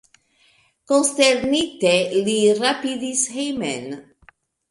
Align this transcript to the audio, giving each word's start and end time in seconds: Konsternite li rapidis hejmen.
Konsternite 0.91 1.91
li 2.29 2.37
rapidis 2.61 3.21
hejmen. 3.37 3.87